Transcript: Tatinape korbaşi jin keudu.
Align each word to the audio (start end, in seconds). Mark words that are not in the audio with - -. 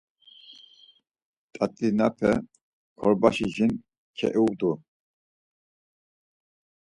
Tatinape 1.53 2.29
korbaşi 2.99 3.47
jin 3.55 3.73
keudu. 4.17 4.71